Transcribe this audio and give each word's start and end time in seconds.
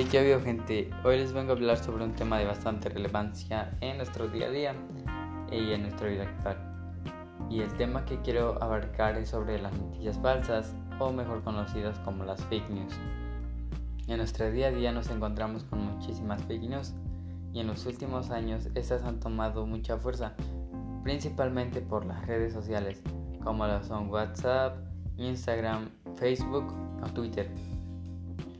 Hey, 0.00 0.08
¿qué 0.10 0.16
ha 0.16 0.20
habido 0.22 0.40
gente? 0.40 0.88
Hoy 1.04 1.18
les 1.18 1.34
vengo 1.34 1.52
a 1.52 1.56
hablar 1.56 1.76
sobre 1.76 2.04
un 2.04 2.14
tema 2.14 2.38
de 2.38 2.46
bastante 2.46 2.88
relevancia 2.88 3.76
en 3.82 3.98
nuestro 3.98 4.28
día 4.28 4.46
a 4.46 4.50
día 4.50 4.74
y 5.52 5.72
en 5.72 5.82
nuestra 5.82 6.08
vida 6.08 6.22
actual. 6.22 6.56
Y 7.50 7.60
el 7.60 7.70
tema 7.76 8.06
que 8.06 8.18
quiero 8.22 8.56
abarcar 8.62 9.18
es 9.18 9.28
sobre 9.28 9.60
las 9.60 9.74
noticias 9.74 10.18
falsas 10.18 10.74
o 10.98 11.12
mejor 11.12 11.42
conocidas 11.42 11.98
como 11.98 12.24
las 12.24 12.42
fake 12.46 12.70
news. 12.70 12.94
En 14.06 14.16
nuestro 14.16 14.50
día 14.50 14.68
a 14.68 14.70
día 14.70 14.90
nos 14.90 15.10
encontramos 15.10 15.64
con 15.64 15.84
muchísimas 15.84 16.42
fake 16.44 16.62
news 16.62 16.94
y 17.52 17.60
en 17.60 17.66
los 17.66 17.84
últimos 17.84 18.30
años 18.30 18.70
estas 18.74 19.02
han 19.02 19.20
tomado 19.20 19.66
mucha 19.66 19.98
fuerza, 19.98 20.32
principalmente 21.02 21.82
por 21.82 22.06
las 22.06 22.26
redes 22.26 22.54
sociales 22.54 23.02
como 23.44 23.66
lo 23.66 23.84
son 23.84 24.08
WhatsApp, 24.08 24.78
Instagram, 25.18 25.90
Facebook 26.16 26.74
o 27.02 27.06
Twitter 27.08 27.50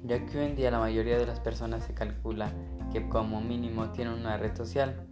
ya 0.02 0.24
que 0.26 0.38
hoy 0.38 0.46
en 0.46 0.56
día 0.56 0.70
la 0.70 0.78
mayoría 0.78 1.18
de 1.18 1.26
las 1.26 1.40
personas 1.40 1.84
se 1.84 1.94
calcula 1.94 2.52
que 2.92 3.08
como 3.08 3.40
mínimo 3.40 3.90
tienen 3.90 4.14
una 4.14 4.36
red 4.36 4.56
social 4.56 5.06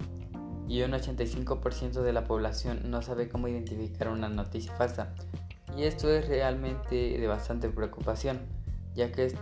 y 0.67 0.83
un 0.83 0.93
85% 0.93 2.03
de 2.03 2.13
la 2.13 2.25
población 2.25 2.91
no 2.91 3.01
sabe 3.03 3.29
cómo 3.29 3.49
identificar 3.49 4.09
una 4.09 4.29
noticia 4.29 4.75
falsa. 4.75 5.15
Y 5.77 5.85
esto 5.85 6.11
es 6.11 6.29
realmente 6.29 7.19
de 7.19 7.27
bastante 7.27 7.69
preocupación, 7.69 8.41
ya 8.95 9.11
que 9.13 9.35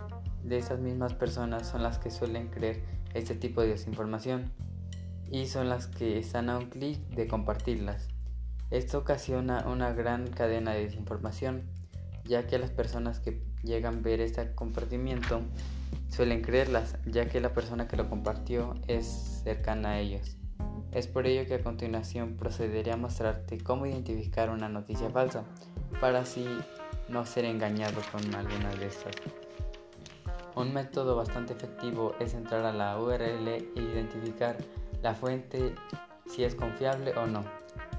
de 0.43 0.57
esas 0.57 0.79
mismas 0.79 1.13
personas 1.13 1.67
son 1.67 1.83
las 1.83 1.99
que 1.99 2.11
suelen 2.11 2.47
creer 2.47 2.81
este 3.13 3.35
tipo 3.35 3.61
de 3.61 3.69
desinformación 3.69 4.51
y 5.29 5.47
son 5.47 5.67
las 5.67 5.87
que 5.87 6.19
están 6.19 6.49
a 6.49 6.57
un 6.57 6.69
clic 6.69 6.99
de 7.09 7.27
compartirlas. 7.27 8.07
Esto 8.69 8.99
ocasiona 8.99 9.65
una 9.67 9.93
gran 9.93 10.27
cadena 10.27 10.71
de 10.73 10.83
desinformación, 10.83 11.63
ya 12.25 12.47
que 12.47 12.59
las 12.59 12.71
personas 12.71 13.19
que 13.19 13.41
llegan 13.63 13.97
a 13.97 14.01
ver 14.01 14.21
este 14.21 14.53
comportamiento 14.53 15.41
suelen 16.09 16.41
creerlas, 16.41 16.95
ya 17.05 17.27
que 17.27 17.39
la 17.39 17.53
persona 17.53 17.87
que 17.87 17.97
lo 17.97 18.09
compartió 18.09 18.75
es 18.87 19.41
cercana 19.43 19.89
a 19.91 19.99
ellos. 19.99 20.37
Es 20.91 21.07
por 21.07 21.27
ello 21.27 21.45
que 21.47 21.55
a 21.55 21.63
continuación 21.63 22.37
procederé 22.37 22.91
a 22.91 22.97
mostrarte 22.97 23.57
cómo 23.59 23.85
identificar 23.85 24.49
una 24.49 24.69
noticia 24.69 25.09
falsa, 25.09 25.43
para 25.99 26.19
así 26.19 26.47
no 27.09 27.25
ser 27.25 27.45
engañado 27.45 28.01
con 28.11 28.33
alguna 28.33 28.73
de 28.75 28.87
estas. 28.87 29.15
Un 30.55 30.73
método 30.73 31.15
bastante 31.15 31.53
efectivo 31.53 32.15
es 32.19 32.33
entrar 32.33 32.65
a 32.65 32.73
la 32.73 32.99
URL 32.99 33.47
e 33.47 33.71
identificar 33.75 34.57
la 35.03 35.13
fuente 35.13 35.75
si 36.25 36.43
es 36.43 36.55
confiable 36.55 37.11
o 37.15 37.27
no. 37.27 37.43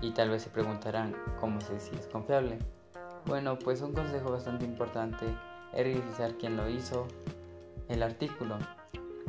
Y 0.00 0.11
tal 0.11 0.31
vez 0.31 0.43
se 0.43 0.50
preguntarán 0.50 1.15
cómo 1.41 1.61
sé 1.61 1.78
si 1.78 1.95
es 1.95 2.06
confiable. 2.06 2.59
Bueno, 3.27 3.59
pues 3.59 3.81
un 3.83 3.93
consejo 3.93 4.33
bastante 4.33 4.65
importante 4.65 5.27
es 5.73 5.85
revisar 5.85 6.35
quién 6.39 6.57
lo 6.57 6.69
hizo, 6.69 7.07
el 7.89 8.03
artículo, 8.03 8.59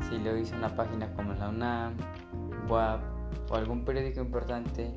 si 0.08 0.18
lo 0.18 0.36
hizo 0.36 0.56
una 0.56 0.74
página 0.74 1.12
como 1.14 1.32
la 1.34 1.48
UNAM, 1.48 1.96
WAP 2.68 3.00
o 3.50 3.54
algún 3.54 3.84
periódico 3.84 4.20
importante, 4.20 4.92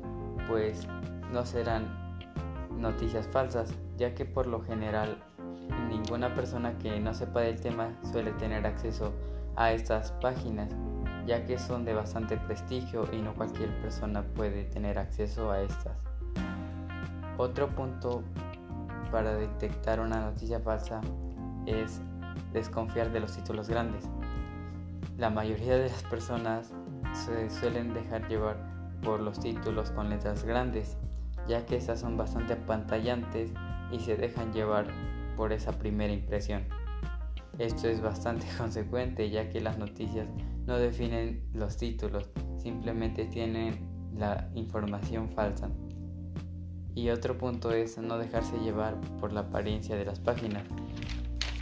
pues 0.48 0.86
no 1.32 1.44
serán 1.44 1.86
noticias 2.78 3.26
falsas, 3.28 3.74
ya 3.96 4.14
que 4.14 4.24
por 4.24 4.46
lo 4.46 4.60
general 4.62 5.22
ninguna 5.88 6.34
persona 6.34 6.76
que 6.78 7.00
no 7.00 7.14
sepa 7.14 7.40
del 7.40 7.60
tema 7.60 7.96
suele 8.12 8.32
tener 8.32 8.66
acceso 8.66 9.12
a 9.56 9.72
estas 9.72 10.12
páginas, 10.12 10.68
ya 11.26 11.44
que 11.44 11.58
son 11.58 11.84
de 11.84 11.94
bastante 11.94 12.36
prestigio 12.36 13.08
y 13.12 13.22
no 13.22 13.34
cualquier 13.34 13.70
persona 13.80 14.22
puede 14.34 14.64
tener 14.64 14.98
acceso 14.98 15.50
a 15.50 15.60
estas. 15.60 15.96
Otro 17.38 17.68
punto 17.68 18.22
para 19.10 19.34
detectar 19.34 20.00
una 20.00 20.20
noticia 20.20 20.60
falsa 20.60 21.00
es 21.66 22.00
desconfiar 22.52 23.12
de 23.12 23.20
los 23.20 23.36
títulos 23.36 23.68
grandes. 23.68 24.04
La 25.18 25.30
mayoría 25.30 25.76
de 25.76 25.88
las 25.88 26.02
personas 26.04 26.72
se 27.12 27.50
suelen 27.50 27.94
dejar 27.94 28.28
llevar 28.28 28.56
por 29.02 29.20
los 29.20 29.38
títulos 29.38 29.90
con 29.90 30.10
letras 30.10 30.44
grandes, 30.44 30.96
ya 31.46 31.64
que 31.66 31.76
estas 31.76 32.00
son 32.00 32.16
bastante 32.16 32.54
apantallantes 32.54 33.52
y 33.92 34.00
se 34.00 34.16
dejan 34.16 34.52
llevar 34.52 34.86
por 35.36 35.52
esa 35.52 35.72
primera 35.72 36.12
impresión. 36.12 36.64
Esto 37.58 37.88
es 37.88 38.00
bastante 38.00 38.46
consecuente 38.58 39.30
ya 39.30 39.48
que 39.48 39.60
las 39.60 39.78
noticias 39.78 40.28
no 40.66 40.78
definen 40.78 41.44
los 41.52 41.76
títulos, 41.76 42.30
simplemente 42.58 43.26
tienen 43.26 43.78
la 44.16 44.48
información 44.54 45.28
falsa. 45.30 45.68
Y 46.94 47.10
otro 47.10 47.36
punto 47.36 47.72
es 47.72 47.98
no 47.98 48.18
dejarse 48.18 48.56
llevar 48.58 49.00
por 49.20 49.32
la 49.32 49.40
apariencia 49.40 49.96
de 49.96 50.04
las 50.04 50.20
páginas. 50.20 50.62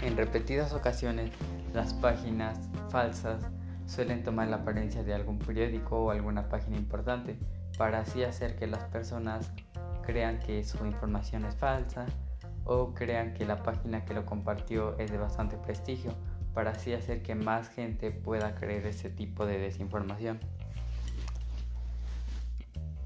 En 0.02 0.16
repetidas 0.16 0.72
ocasiones, 0.72 1.30
las 1.72 1.94
páginas 1.94 2.58
falsas 2.90 3.44
suelen 3.86 4.24
tomar 4.24 4.48
la 4.48 4.56
apariencia 4.56 5.04
de 5.04 5.14
algún 5.14 5.38
periódico 5.38 6.04
o 6.04 6.10
alguna 6.10 6.48
página 6.48 6.76
importante 6.76 7.38
para 7.78 8.00
así 8.00 8.24
hacer 8.24 8.56
que 8.56 8.66
las 8.66 8.82
personas 8.84 9.52
crean 10.04 10.41
que 10.41 10.64
su 10.64 10.84
información 10.86 11.44
es 11.44 11.54
falsa 11.54 12.06
o 12.64 12.94
crean 12.94 13.32
que 13.32 13.46
la 13.46 13.62
página 13.62 14.04
que 14.04 14.12
lo 14.12 14.26
compartió 14.26 14.98
es 14.98 15.12
de 15.12 15.18
bastante 15.18 15.56
prestigio 15.56 16.12
para 16.52 16.72
así 16.72 16.92
hacer 16.92 17.22
que 17.22 17.36
más 17.36 17.68
gente 17.68 18.10
pueda 18.10 18.56
creer 18.56 18.86
ese 18.86 19.08
tipo 19.08 19.46
de 19.46 19.58
desinformación. 19.58 20.41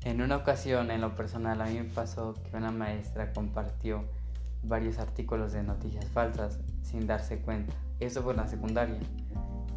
En 0.02 0.22
una 0.22 0.36
ocasión, 0.36 0.90
en 0.90 1.02
lo 1.02 1.14
personal, 1.14 1.60
a 1.60 1.66
mí 1.66 1.74
me 1.74 1.84
pasó 1.84 2.32
que 2.32 2.56
una 2.56 2.70
maestra 2.70 3.34
compartió 3.34 4.04
varios 4.62 4.98
artículos 4.98 5.52
de 5.52 5.62
noticias 5.62 6.06
falsas 6.06 6.58
sin 6.96 7.06
darse 7.06 7.38
cuenta. 7.38 7.74
Eso 8.00 8.22
fue 8.22 8.34
la 8.34 8.46
secundaria. 8.46 8.98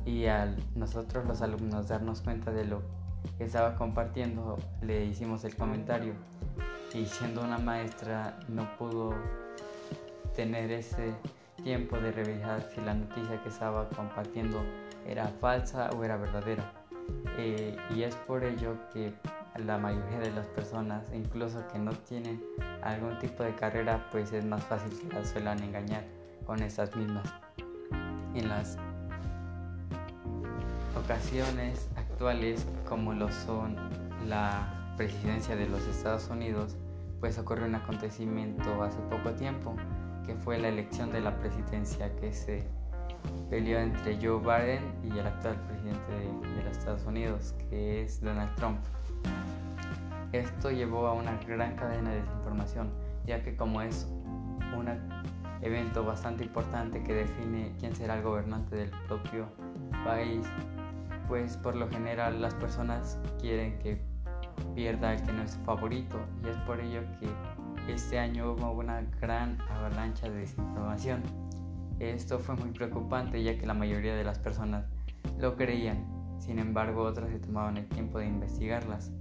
Y 0.06 0.26
al 0.26 0.56
nosotros 0.76 1.26
los 1.26 1.42
alumnos 1.42 1.90
darnos 1.90 2.22
cuenta 2.22 2.52
de 2.52 2.66
lo 2.66 2.82
que 3.38 3.44
estaba 3.44 3.76
compartiendo, 3.76 4.58
le 4.82 5.06
hicimos 5.06 5.44
el 5.44 5.56
comentario. 5.56 6.14
Y 6.94 7.06
siendo 7.06 7.42
una 7.44 7.58
maestra 7.58 8.40
no 8.48 8.68
pudo 8.78 9.14
tener 10.36 10.72
ese 10.72 11.14
tiempo 11.64 11.98
de 11.98 12.12
revisar 12.12 12.62
si 12.74 12.82
la 12.82 12.94
noticia 12.94 13.42
que 13.44 13.50
estaba 13.50 13.90
compartiendo 13.90 14.62
era 15.06 15.28
falsa 15.42 15.90
o 15.90 16.04
era 16.04 16.16
verdadera. 16.16 16.72
Eh, 17.38 17.76
y 17.94 18.04
es 18.04 18.16
por 18.16 18.44
ello 18.44 18.78
que 18.94 19.14
la 19.66 19.78
mayoría 19.78 20.20
de 20.20 20.32
las 20.32 20.48
personas, 20.48 21.06
incluso 21.14 21.68
que 21.68 21.80
no 21.80 21.92
tienen 21.92 22.42
algún 22.82 23.20
tipo 23.20 23.44
de 23.44 23.54
carrera, 23.56 24.08
pues 24.12 24.32
es 24.32 24.46
más 24.46 24.64
fácil 24.64 24.98
que 24.98 25.14
las 25.14 25.30
suelan 25.30 25.62
engañar 25.62 26.19
con 26.50 26.64
esas 26.64 26.96
mismas. 26.96 27.32
En 28.34 28.50
las 28.50 28.76
ocasiones 30.98 31.88
actuales, 31.96 32.66
como 32.88 33.14
lo 33.14 33.32
son 33.32 33.76
la 34.28 34.96
presidencia 34.98 35.56
de 35.56 35.70
los 35.70 35.86
Estados 35.86 36.28
Unidos, 36.28 36.76
pues 37.20 37.38
ocurrió 37.38 37.68
un 37.68 37.76
acontecimiento 37.76 38.82
hace 38.82 38.98
poco 39.12 39.30
tiempo, 39.34 39.76
que 40.26 40.34
fue 40.34 40.58
la 40.58 40.70
elección 40.70 41.12
de 41.12 41.22
la 41.22 41.38
presidencia 41.38 42.12
que 42.16 42.34
se 42.34 42.64
peleó 43.52 43.78
entre 43.78 44.16
Joe 44.16 44.40
Biden 44.40 44.92
y 45.04 45.20
el 45.20 45.28
actual 45.28 45.56
presidente 45.68 46.12
de, 46.14 46.56
de 46.56 46.64
los 46.64 46.78
Estados 46.80 47.06
Unidos, 47.06 47.54
que 47.70 48.02
es 48.02 48.22
Donald 48.22 48.56
Trump. 48.56 48.80
Esto 50.32 50.72
llevó 50.72 51.06
a 51.06 51.14
una 51.14 51.40
gran 51.48 51.76
cadena 51.76 52.10
de 52.10 52.22
desinformación, 52.22 52.90
ya 53.28 53.44
que 53.44 53.56
como 53.56 53.84
es 53.84 54.08
un 54.76 54.88
evento 55.62 56.04
bastante 56.04 56.44
importante 56.44 57.04
que 57.04 57.14
define 57.14 57.74
quién 57.80 57.96
será 57.96 58.16
el 58.16 58.24
gobernante 58.24 58.76
del 58.76 58.90
propio 59.08 59.48
país, 60.04 60.46
pues 61.28 61.58
por 61.58 61.76
lo 61.76 61.90
general 61.90 62.42
las 62.42 62.54
personas 62.56 63.20
quieren 63.40 63.78
que 63.80 64.02
pierda 64.76 65.14
el 65.14 65.24
que 65.24 65.34
no 65.34 65.44
es 65.44 65.58
favorito 65.66 66.18
y 66.44 66.50
es 66.50 66.58
por 66.58 66.80
ello 66.80 67.02
que 67.20 67.94
este 67.94 68.20
año 68.20 68.54
hubo 68.54 68.72
una 68.72 69.02
gran 69.20 69.60
avalancha 69.70 70.30
de 70.30 70.40
desinformación. 70.40 71.24
Esto 72.00 72.40
fue 72.40 72.56
muy 72.56 72.72
preocupante 72.72 73.44
ya 73.44 73.58
que 73.58 73.66
la 73.66 73.74
mayoría 73.74 74.16
de 74.16 74.24
las 74.24 74.40
personas 74.40 74.86
lo 75.38 75.56
creían, 75.56 76.06
sin 76.40 76.60
embargo 76.60 77.04
otras 77.04 77.30
se 77.30 77.40
tomaban 77.40 77.78
el 77.78 77.88
tiempo 77.88 78.20
de 78.20 78.28
investigarlas 78.28 79.12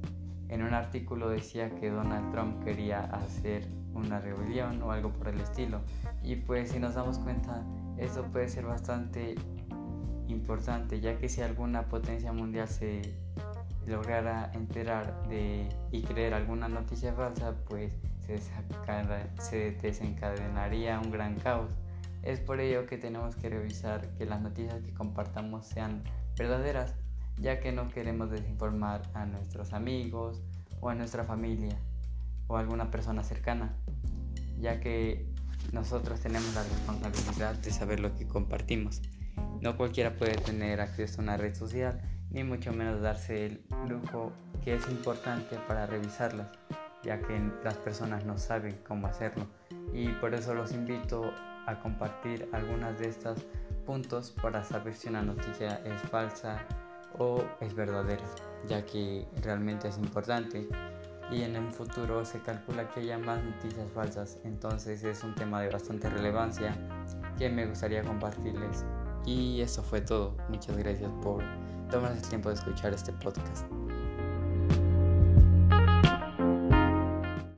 en 0.48 0.62
un 0.62 0.74
artículo 0.74 1.28
decía 1.28 1.70
que 1.76 1.90
Donald 1.90 2.32
Trump 2.32 2.64
quería 2.64 3.04
hacer 3.04 3.68
una 3.94 4.20
rebelión 4.20 4.82
o 4.82 4.92
algo 4.92 5.10
por 5.12 5.28
el 5.28 5.40
estilo. 5.40 5.80
Y 6.22 6.36
pues 6.36 6.70
si 6.70 6.78
nos 6.78 6.94
damos 6.94 7.18
cuenta, 7.18 7.62
eso 7.98 8.22
puede 8.24 8.48
ser 8.48 8.64
bastante 8.64 9.34
importante, 10.28 11.00
ya 11.00 11.16
que 11.18 11.28
si 11.28 11.42
alguna 11.42 11.88
potencia 11.88 12.32
mundial 12.32 12.68
se 12.68 13.02
lograra 13.86 14.50
enterar 14.54 15.26
de 15.28 15.68
y 15.90 16.02
creer 16.02 16.34
alguna 16.34 16.68
noticia 16.68 17.12
falsa, 17.14 17.54
pues 17.68 17.92
se 19.38 19.72
desencadenaría 19.80 21.00
un 21.00 21.10
gran 21.10 21.36
caos. 21.36 21.70
Es 22.22 22.40
por 22.40 22.60
ello 22.60 22.86
que 22.86 22.98
tenemos 22.98 23.36
que 23.36 23.48
revisar 23.48 24.06
que 24.16 24.26
las 24.26 24.40
noticias 24.42 24.82
que 24.82 24.92
compartamos 24.92 25.66
sean 25.66 26.02
verdaderas 26.36 26.94
ya 27.40 27.60
que 27.60 27.72
no 27.72 27.88
queremos 27.88 28.30
desinformar 28.30 29.02
a 29.14 29.26
nuestros 29.26 29.72
amigos 29.72 30.42
o 30.80 30.88
a 30.88 30.94
nuestra 30.94 31.24
familia 31.24 31.76
o 32.46 32.56
a 32.56 32.60
alguna 32.60 32.90
persona 32.90 33.22
cercana, 33.22 33.74
ya 34.58 34.80
que 34.80 35.26
nosotros 35.72 36.20
tenemos 36.20 36.52
la 36.54 36.62
responsabilidad 36.62 37.54
de 37.56 37.70
saber 37.70 38.00
lo 38.00 38.14
que 38.16 38.26
compartimos. 38.26 39.02
no 39.60 39.76
cualquiera 39.76 40.16
puede 40.16 40.36
tener 40.36 40.80
acceso 40.80 41.20
a 41.20 41.24
una 41.24 41.36
red 41.36 41.54
social, 41.54 42.00
ni 42.30 42.44
mucho 42.44 42.72
menos 42.72 43.00
darse 43.00 43.46
el 43.46 43.64
lujo 43.88 44.32
que 44.64 44.74
es 44.74 44.88
importante 44.88 45.56
para 45.66 45.86
revisarlas, 45.86 46.48
ya 47.02 47.20
que 47.20 47.40
las 47.64 47.76
personas 47.76 48.24
no 48.24 48.38
saben 48.38 48.78
cómo 48.86 49.06
hacerlo. 49.06 49.46
Y 49.92 50.08
por 50.20 50.34
eso 50.34 50.54
los 50.54 50.72
invito 50.72 51.32
a 51.66 51.80
compartir 51.80 52.48
algunas 52.52 52.98
de 52.98 53.08
estos 53.08 53.46
puntos 53.86 54.34
para 54.42 54.62
saber 54.62 54.94
si 54.94 55.08
una 55.08 55.22
noticia 55.22 55.80
es 55.84 56.00
falsa 56.02 56.66
o 57.18 57.42
es 57.60 57.74
verdadera, 57.74 58.24
ya 58.66 58.84
que 58.84 59.26
realmente 59.42 59.88
es 59.88 59.98
importante 59.98 60.68
y 61.30 61.42
en 61.42 61.56
el 61.56 61.70
futuro 61.70 62.24
se 62.24 62.40
calcula 62.40 62.88
que 62.88 63.00
haya 63.00 63.18
más 63.18 63.42
noticias 63.42 63.90
falsas, 63.92 64.38
entonces 64.44 65.04
es 65.04 65.22
un 65.22 65.34
tema 65.34 65.60
de 65.60 65.70
bastante 65.70 66.08
relevancia 66.08 66.74
que 67.36 67.48
me 67.50 67.66
gustaría 67.66 68.02
compartirles. 68.02 68.84
Y 69.26 69.60
eso 69.60 69.82
fue 69.82 70.00
todo, 70.00 70.36
muchas 70.48 70.76
gracias 70.76 71.10
por 71.22 71.42
tomarse 71.90 72.22
el 72.22 72.28
tiempo 72.28 72.48
de 72.48 72.54
escuchar 72.54 72.94
este 72.94 73.12
podcast. 73.12 73.66